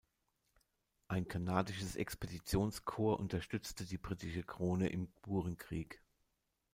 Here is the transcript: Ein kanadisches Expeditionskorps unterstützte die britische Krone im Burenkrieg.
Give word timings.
Ein 1.09 1.27
kanadisches 1.27 1.95
Expeditionskorps 1.95 3.21
unterstützte 3.21 3.85
die 3.85 3.99
britische 3.99 4.41
Krone 4.41 4.89
im 4.89 5.09
Burenkrieg. 5.21 6.01